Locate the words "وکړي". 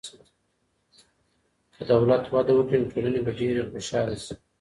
2.55-2.77